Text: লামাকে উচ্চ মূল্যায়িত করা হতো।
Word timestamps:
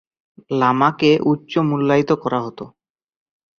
লামাকে 0.51 1.11
উচ্চ 1.23 1.51
মূল্যায়িত 1.69 2.11
করা 2.23 2.39
হতো। 2.41 2.65